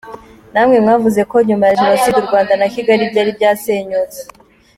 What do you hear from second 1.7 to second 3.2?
Jenoside, u Rwanda na Kigali